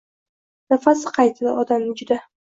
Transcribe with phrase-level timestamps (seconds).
[0.73, 2.21] Nafasi qaytadi odamni juda.